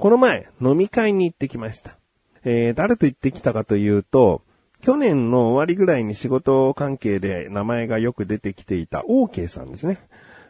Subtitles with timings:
[0.00, 1.98] この前、飲み会に行ってきました。
[2.42, 4.40] えー、誰と行ってきたかというと、
[4.80, 9.98] 去年の終わりぐらいに仕事関係で名前がよく出てきていた OK さんですね。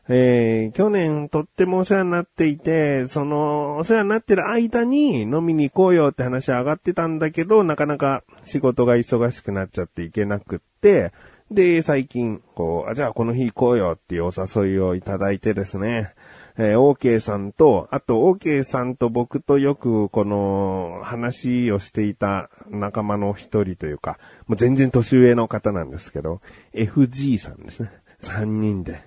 [0.09, 11.11] えー、去年とってもお世話になっていて、その、お世話になってる間に飲みに行こうよって話上がってたんだけど、なかなか仕事が忙しくなっちゃっていけなくって、
[11.51, 16.15] で、最近、こう、あ、じゃあこの日行こうよっていうお誘いをいただいてですね、
[16.59, 26.41] えー、OK さんと、あと OK さんと僕とよくこの話をしていた仲間の一人というか、もう全然年上の方なんですけど、
[26.75, 27.91] FG さんですね。
[28.21, 29.03] 三人で、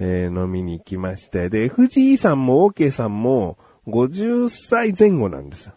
[0.00, 5.74] えー、飲みに行きまして、で、FG さんも OK さんも50歳前後なんですよ。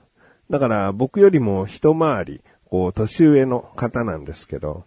[0.50, 4.86] だから僕よりも一回り、こう、年上の方なんですけど、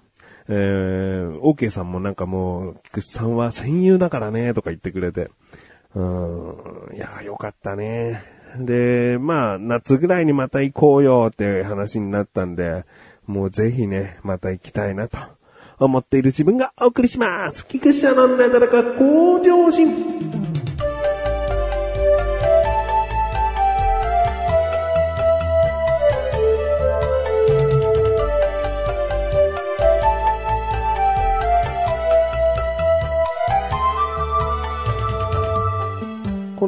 [0.49, 5.31] えー、OK さんもなんかもう、菊池さんは戦友だからね、とか言ってくれて、
[5.95, 6.03] う
[6.93, 8.23] ん、いや、よかったね。
[8.59, 12.85] で、まあ、夏ぐらいにまた行こうよっていう話になったんで、
[13.27, 15.19] もうぜひね、また行きたいなと
[15.79, 17.67] 思っている自分がお送りします。
[17.67, 20.44] 菊池のなだらか向上心。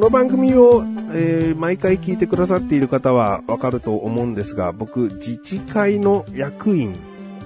[0.07, 6.97] この番組を、えー、毎回聞いてくださっている方はわかると思うんですが、僕、自治会の役員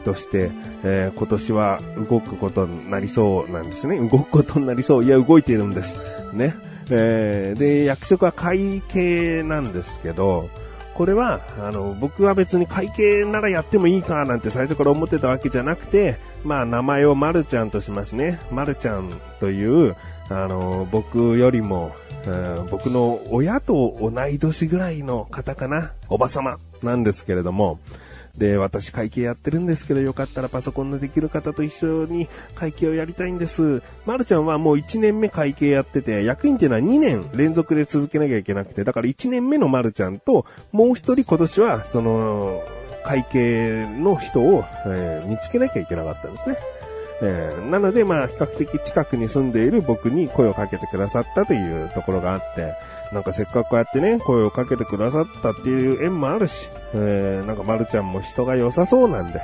[0.04, 0.50] として、
[0.82, 1.80] えー、今年は
[2.10, 3.98] 動くことになりそうなんですね。
[3.98, 5.04] 動くことになりそう。
[5.06, 6.36] いや、動いているんです。
[6.36, 6.54] ね。
[6.90, 10.50] えー、で、役職は会計なんですけど、
[10.92, 18.38] これは、あの、僕は別に会計ならやってもいいかなんて最初から思ってたわけじゃなくて、まあ名前をまるちゃんとしますね。
[18.50, 19.96] まるちゃんという、
[20.28, 21.94] あの、僕よりも、
[22.70, 25.92] 僕の親と同い年ぐらいの方かな。
[26.08, 27.78] おばさまなんですけれども、
[28.36, 33.82] で、私会計やってるんですけど、よかったらパソコンのできる方と一緒に会計をやりたいんです。
[34.06, 42.62] まるちゃんはもう1年目会計やってて、役員っていうのは2年連続で続けなきゃいけなくて、だから1年目のまるちゃんと、もう一人今年は、その、
[43.04, 46.56] 会計の人を、えー、見つけなきゃいけなかったんですね。
[47.22, 52.74] えー、なので、まあ、比較的近くに住んでいる僕に声をかけてくださったというところがあって、
[53.12, 59.40] なんかせっかくこうやってね、声をかけてくださったっていう縁もあるし、えー、なんかまるちゃんも人が良さそうなんで、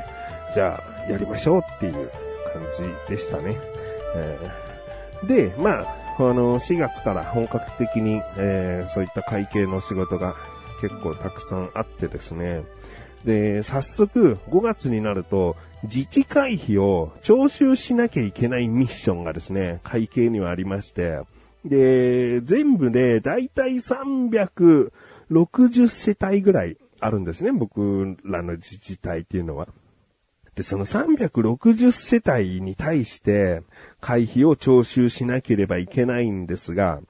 [0.54, 2.10] じゃあ、やりましょうっていう
[2.52, 2.62] 感
[3.08, 3.58] じでしたね。
[4.14, 10.34] えー、で、まあ、あの、4月から本格的に、えー、そういった会計の仕事が
[10.80, 12.64] 結構たくさんあってですね。
[13.24, 21.20] で、早速5月になると自治会費を徴収しなきゃいけないミッションがですね、会計にはありまして、
[21.64, 29.68] で、全部でだいたい360世帯ぐらいあるんですね、僕らの自治体っていうのは。
[30.54, 33.62] で、その360世帯に対して
[34.00, 37.02] 会費を徴収しなければいけないんですが、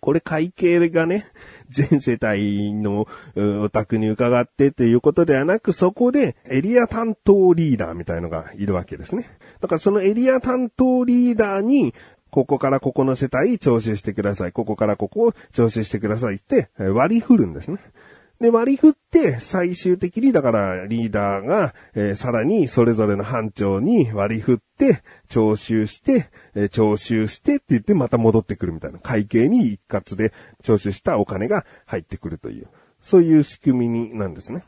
[0.00, 1.24] これ会計がね、
[1.70, 9.28] 全世帯のお宅に伺ってということではなく、そこでエリア担当リーダーみたいのがいるわけですね。
[9.60, 11.94] だからそのエリア担当リーダーに、
[12.30, 14.52] ここからここの世帯徴収してください。
[14.52, 17.78] ここからここを徴収してくださいって割り振るんですね。
[18.42, 28.98] で、割り振って、最終的に、だからリーダーが、えー、さらにそれぞれの班長に割り振って、徴収して、えー、徴収してって言ってまた戻ってくるみたいな。
[28.98, 30.32] 会計に一括で
[30.64, 32.66] 徴収したお金が入ってくるという、
[33.00, 34.64] そういう仕組みになんですね。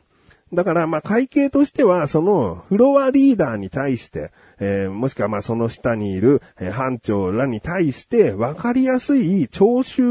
[0.53, 10.03] だから、ま、会計としては、その、フロアリーダーに対して、えー、もしくは、ま、その下にいる、え、班長らに対して、わかりやすい徴収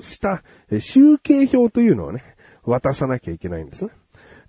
[0.00, 2.24] した、え、集計表というのをね、
[2.64, 3.90] 渡さなきゃいけないんですね。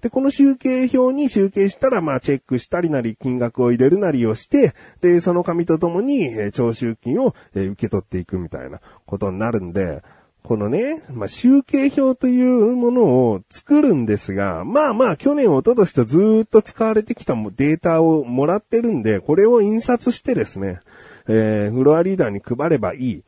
[0.03, 10.03] で、この集計表に集計したら、まあ、チェックしたりなり、金額を入れるなりをして、で、その紙とともに、え、徴収金を、え、受け取っていくみたいなことになるんで、
[10.43, 20.81] このね、まあ、集計表というものを作るんですが、まあまあ、去年、一昨年とずっと使われてきたデータをもらってるんで、これを印刷してですね、
[21.29, 23.23] えー、フロアリーダーに配ればいい、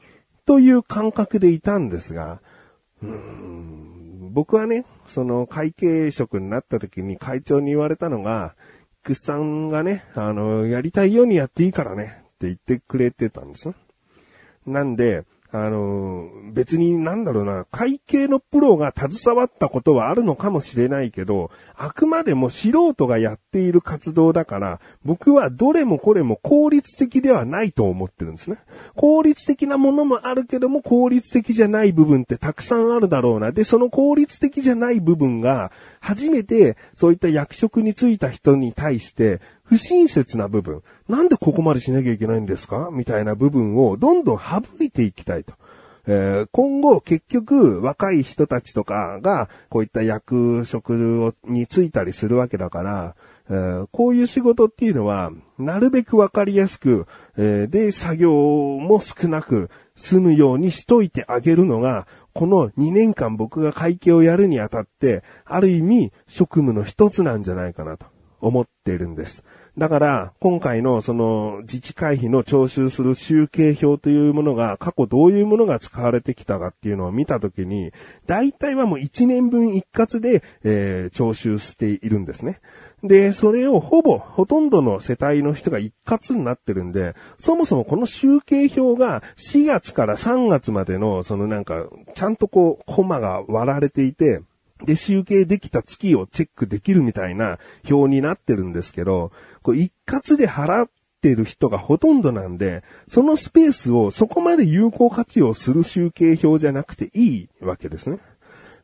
[0.45, 2.41] という感覚でいたんですが、
[3.01, 3.94] うーん
[4.35, 8.53] 僕はね、その会計職になった時に会長に言われたのが、
[9.01, 13.75] クさんがね、あの、やりたいようにやっていいからね、って言ってくれてたんですね。
[14.65, 15.23] なんで、
[15.57, 28.57] あの、別になんだろうな、会計のプロが携わったことはあるのかもしれないけど、あくまでも素人がやっている活動だから、僕はどれもこれも効率的ではないと思ってるんですね。
[28.95, 33.53] 効率的なものもあるけども、効率的じゃない部分ってたくさんあるだろうな。
[33.53, 42.89] で、その効率的じゃない部分が、初めてそういった役職に就いた人に対して、不親切な部分、なんでここまでしなきゃいけないんですか？
[42.91, 45.53] みたいな部分をどんどん省いていきたいと。
[46.07, 53.15] えー、今後結局若い人たちとかがこういった役職をに就いたりするわけだから、
[53.49, 57.07] えー、こういう仕事っていうのはなるべくわかりやすく、
[57.37, 68.05] えー、で作業も少なく済むようにしといてあげるのがこの2年間僕が会計をやるにあたって、ある意味職務の一つなんじゃないかなと。
[68.47, 69.43] 思っているんです。
[69.77, 77.91] だから、今回のその自治会費の徴収する集計表というものが過去どういうものが使われてきたかっていうのを見たときに、
[78.25, 82.61] 大体はもう1年分一括で、えー、徴収しているんですね。
[83.03, 94.41] で、それをほぼ、ほとんどの世帯の人が一括になってるんで、そもそもこの集計表が4月から3月までの、そのなんか、ちゃんとこう、コマが割られていて、
[94.85, 97.59] で、集計できた月をチェックできるみたいな
[97.89, 100.89] 表になってるんですけど、こう一括で払っ
[101.21, 108.19] てる人がほとんどなんで、そのスペースをそこまで有効活用する集計表じゃなくていいわけですね。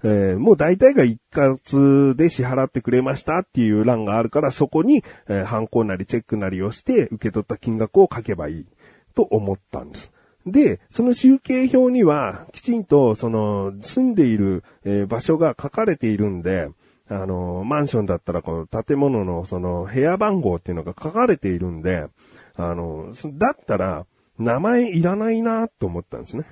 [0.04, 8.66] えー、もう大体が一括で支払ってくれましたっていう欄があるから、そこに、えー、ハンコなりチェックなりをして受け取った金額を書けばいい
[9.14, 10.12] と思ったんです。
[10.46, 16.70] で、その集計表には、きちんと、その、住んでいる、えー、場所が書かれているんで、
[17.10, 22.08] あの、マンションだったら、この建物の、その、部屋番号っていうのが書かれているんで、
[22.56, 24.06] あの、だったら、
[24.40, 26.46] 名前いらないなと思ったんですね。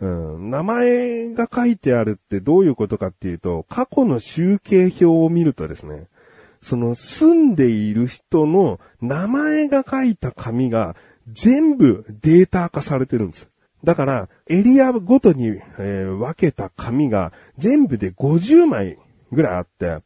[0.00, 6.08] うん、名前が書いてあるってどういうことかっていうと、過去の集計表を見るとですね、
[6.60, 10.96] その住んでいる人の名前が書いた紙が
[11.28, 13.48] 全部データ化されてるんです。
[13.84, 18.98] だから、エリアごとに、えー、分けた紙が全部で50枚
[19.32, 19.98] ぐらいあって、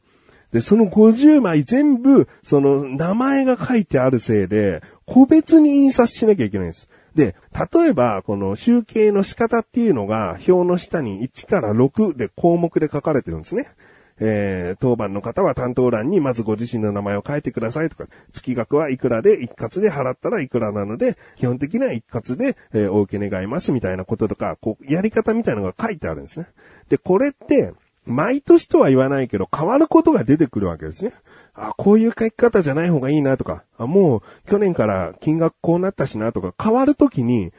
[0.52, 6.88] で、その50枚全部、その名前が書いてあるせいで、個別に印刷しなきゃいけないんです。
[7.14, 7.34] で、
[7.74, 13.68] 例えば、この集計の仕方っていうのが、表の下に1から6で項目で書かれてるんですね。
[14.18, 26.46] えー、当番の方は担当欄にまずご自身の名前を書いてくださいとか、月額はいくらで一括で払ったらいくらなので、基本的には一括で、えー、お受け願いますみたいなこととか、こう、やり方みたいなのが書いてあるんですね。
[26.88, 27.72] で、これって、
[28.06, 31.12] 毎年とは言わないけど、変わることが出てくるわけですね。
[31.54, 37.52] あ、こういう書き方じゃない方がいいなとか、あ、もう去年から金額こうなったしなとか、変わるときに、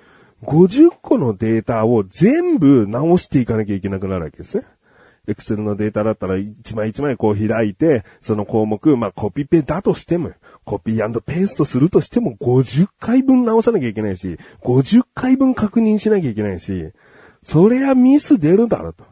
[0.44, 4.64] 50個のデータを全部直していかなきゃいけなくなるわけですね。
[5.28, 10.32] エクセルのデータだったら一枚一枚こう開いて、その項目、まあコピペだとしても、
[10.64, 16.92] コピーペーストするとしても50回分直さなきゃいけないし、50回分確認しなきゃいけないし、
[17.44, 19.04] そりゃミス出るだろと。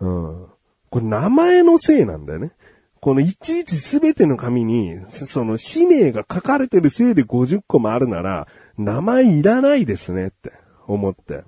[0.00, 0.46] うん。
[0.90, 2.52] これ名前のせいなんだよね。
[3.00, 10.52] このいちいちすべての紙に、その氏名が書かれてるせいで50個もあるなら、名前いらないですねって
[10.86, 11.44] 思って。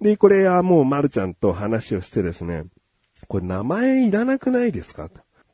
[0.00, 2.64] で、これはもうまるちゃんと話をしてですね、
[3.26, 5.10] これ名前いらなくないですか？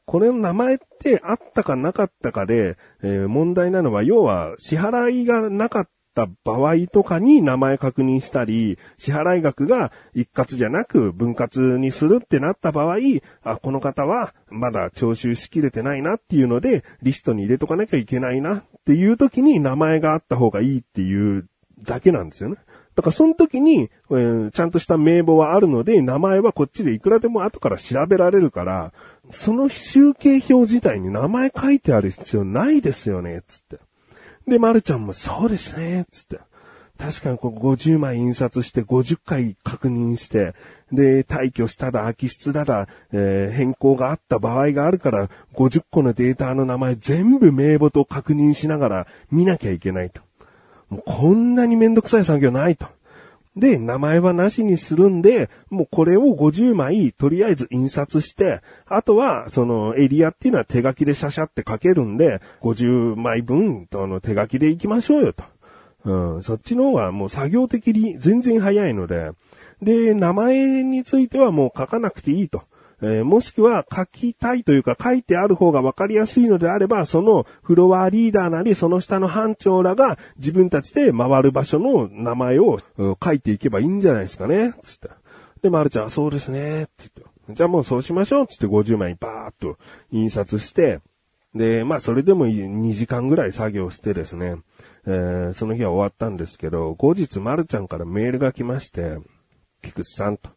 [0.07, 12.97] これの名前ってあったかなかったかで、えー、問題なのは、要は支払いがなかった場合とかに名前確認したり、支払い額が一括じゃなく分割にするってなった場合、
[13.45, 21.49] あ、この方はまだ徴収しきれてないなっていうので、リストに入れとかなきゃいけないなっていう時に名前があった方がいいっていう
[21.85, 22.57] だけなんですよね。
[23.01, 28.93] だからその時に、えー、ちゃんとした名簿はあるので、名前はこっちでいくらでも後から調べられるから、
[29.31, 33.79] その集計表自体に名前書いてある必要ないですよね、つって。
[34.47, 36.41] で、まるちゃんもそうですね、つって。
[36.99, 40.53] 確かにこう50枚印刷して50回確認して、
[40.93, 50.21] で、退去しただ空き室だだ、えー、変更があった場合があるから、50個のデータの名前全部名簿と確認しながら見なきゃいけないと。
[50.91, 52.87] もうこんなにめんどくさい作業ないと。
[53.57, 65.45] で、名前はなしにするんで、もうこれを50枚とりあえず印刷して、あとはそのエリアっていうのは手書きでシャシャって書けるんで、50枚分との手書きで行きましょうよと。
[66.05, 69.33] うん、そっちの方がもう作業的に全然早いので、
[69.83, 72.63] で、名前についてはもう書かなくていいと。
[73.03, 82.79] えー、もしくは書きたいというか書いてある方がわかりやすいのであれば、そのフロアリーダーなり、その下の班長らが自分たちで回る場所の名前を
[83.23, 84.75] 書いていけばいいんじゃないですかね。
[84.83, 85.11] つって。
[85.63, 86.85] で、まるちゃん、そうですね。
[86.85, 87.55] って言って。
[87.55, 88.47] じゃあもうそうしましょう。
[88.47, 89.77] つって50枚バーっと
[90.11, 91.01] 印刷して、
[91.55, 94.57] で、まあそれでも2時間ぐらい作業してですね、
[95.07, 99.19] えー、その日は終わったんですけど、後日まるちゃんからメールが来まして、
[99.83, 100.51] 菊池さんと、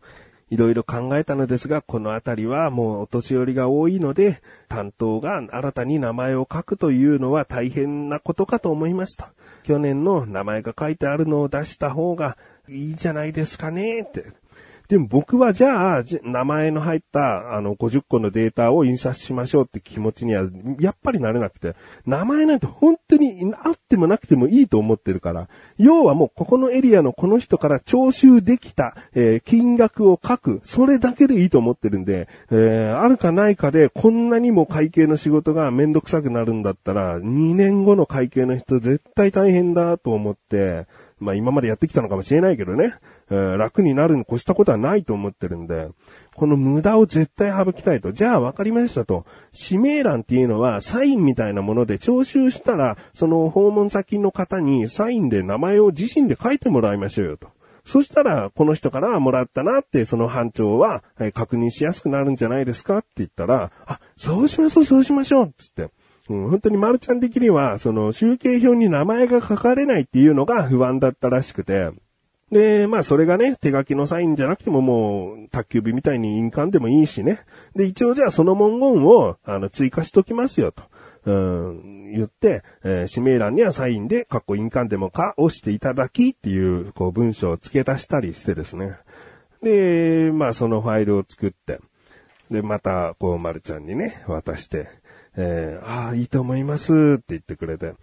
[0.54, 9.34] いろいろ考えたのですが、このあたりはもうお年寄りが多いので、担当が新たに名前を書くというのは大変なことかと思いました。
[9.64, 12.38] 去年の名前が書いてあるのを出した方が
[12.70, 14.28] いいんじゃないですかねって。
[14.90, 20.50] でも僕はじゃあ、名前の入った、あの、50個のデータを印刷しましょうって気持ちには、
[20.80, 21.76] やっぱりなれなくて、
[22.06, 25.48] 名前なんて本当にあってもなくてもいいと思ってるから、
[25.78, 40.88] 要はもうここのエリアのこの人から徴収できた、えー、金額を書く、それだけでいいと思ってるんで、えー、あるかないかでこんなにも会計の仕事がめんどくさくなるんだったら、2年後の会計の人絶対大変だと思って、
[41.20, 42.94] まあ今までやってきたのかもしれないけどね。
[43.34, 45.90] えー、楽になるに越したことはないと思ってるんで、
[46.36, 48.12] この無駄を絶対省きたいと。
[48.12, 49.26] じゃあ分かりましたと。
[49.60, 57.48] 指名欄っていうのはサインみたいなもので徴収したら、その訪問先の方にサインで名前を自身で書いてもらいましょうよと。
[57.86, 65.90] そしたら、この人からもらったなって、その班長は、はい、確認しやすくなるんじゃないですかって言ったら、あ、そうしましょう、そうしましょう、つって。
[66.30, 71.92] うん、本当にマルちゃん的には、その集計表に名前が書かれないっていうのが不安だったらしくて、
[72.54, 77.40] で、まあそれがね、手書きのサインじゃなくてももう、宅急便みたいに印鑑でもいいしね。
[77.76, 80.84] で、一応じゃあその文言を、あの、追加しときますよと。
[81.26, 88.98] うん、言って、えー、指名欄にはサインで、かっこ印鑑でもかをしていただきっていう、こう文章を付け足したりしてですね。
[89.64, 91.80] で、まあそのファイルを作って、
[92.52, 94.90] で、また、こう、まるちゃんにね、渡して、
[95.36, 97.94] えー、ああ、いいと思いますって言ってくれて。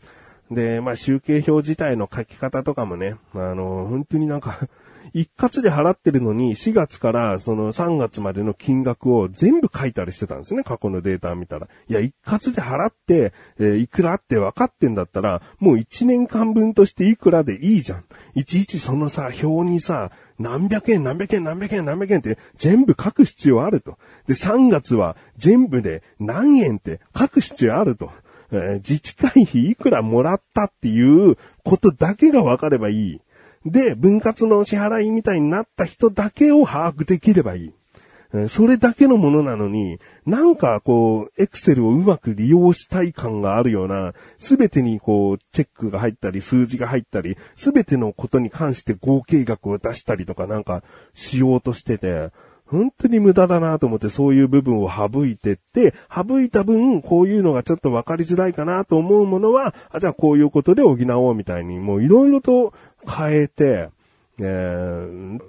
[0.51, 4.59] で、まあ、集計表自体の書き方とかもね、あの、本当になんか
[5.15, 11.69] 一括で払ってるのに、4月からその3月までの金額を全部書いたりしてたんですね、過去のデータ見たら。
[11.89, 18.05] いや、一括で払って、えー、いくらって分かってんだったら、もう1年間分としていくらでいいじゃん。
[18.35, 23.99] いちいちそのさ、表にさ、何百円何百円何百円何百円って全部書く必要あると。
[24.27, 28.11] で、3月は全部で何円って書く必要あると。
[28.53, 33.21] えー、自治会費いくらもらったっていうことだけが分かればいい。
[33.65, 37.75] で、分割の支払いみたいになった人だけを把握できればいい。
[38.49, 52.31] それだけのものなのに、なんかこう、エクセルをうまく利用したい感があるような、すべてにこう、チェックが入ったり、数字が入ったり、すべてのことに関して合計額を出したりとかなんかしようとしてて、
[52.71, 62.73] 本当に無駄だなと思ってそういう部分を省いてって、省いた分、こういうのがちょっと分かりづらいかなと思うものは、あ、じゃあこういうことで補おうみたいに、もういろいろと
[63.07, 63.91] 変えて、
[64.39, 65.41] えー、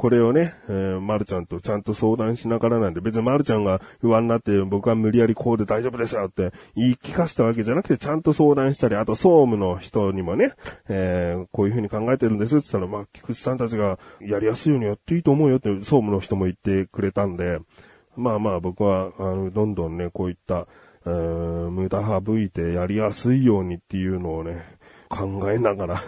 [0.00, 10.54] これをね、えー、まるちゃんとちゃんと相談しながらなんで、別にまるちゃんが不安になって僕は無理やりこうで大丈夫ですよって言い聞かせたわけじゃなくて、ちゃんと相談したり、あと総務の人にもね、
[10.88, 17.58] えー、こういうふうに考えてるんですって言ったら、まあ、菊池さんたちがやりやすいようにやっていいと思うよって総務の人も言ってくれたんで、
[18.16, 20.66] まあまあ僕は、あの、どんどんね、こういった、
[21.04, 24.79] えー、無駄省いてやりやすいようにっていうのをね、
[25.10, 26.04] 考えながら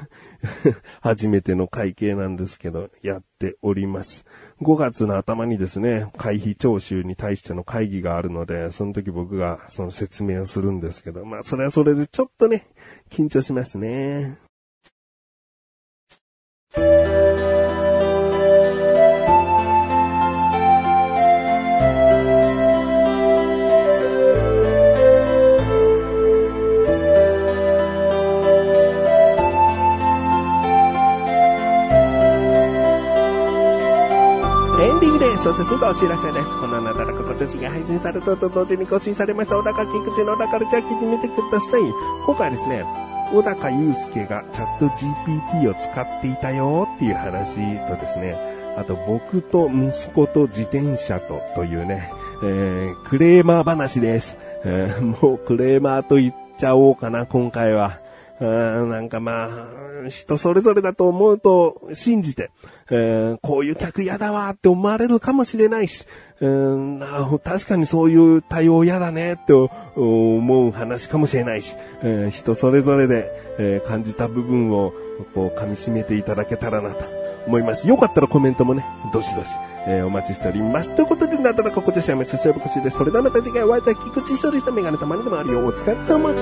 [1.02, 4.24] 初めての会計なんですけど、やっております。
[4.60, 12.64] 5月の頭にですね、会費徴収に対しての会議があるので、その時僕がその説明をするんですけど、まあそれはそれでちょっとね、
[13.10, 14.38] 緊張しますね。
[35.42, 36.60] そしてすぐお知らせです。
[36.60, 41.80] このあなたの心地が配信されたと同時に更新されました小高菊池の小高ルチャー聞いてみてください。
[42.24, 42.84] 今回はですね、
[43.32, 47.56] 小高祐介がチャット GPT を使っていたよっていう話
[47.88, 48.38] とですね、
[48.76, 52.12] あと僕と息子と自転車とというね、
[52.44, 54.38] えー、クレーマー話です。
[54.64, 58.01] えー、もうクレーマーと言っちゃおうかな、今回は。
[58.42, 62.50] うんなんかまあ、人それぞれだと思うと信じて、
[62.90, 66.04] えー、こういう客嫌だわって思われるかもしれないし、
[66.40, 67.00] うん
[67.44, 74.92] 確かにそういう対応嫌だねって思う話かもしれないし、えー、人それぞれで、えー、感じた部分を
[75.34, 77.04] こう噛み締めていただけたらなと
[77.46, 77.88] 思います。
[77.88, 79.48] よかったらコメントもね、どしどし
[79.86, 80.90] えー、お待ちしております。
[80.94, 82.98] ということで、なだらかこちらしゃめすすやぶこしです。
[82.98, 85.58] それではまた次回お会いいたい菊池勝利したメガネたまにでもあるよ。
[85.60, 86.38] お疲れ様で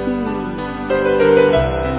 [1.87, 1.90] す。